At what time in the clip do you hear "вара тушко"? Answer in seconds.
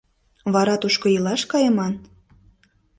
0.53-1.07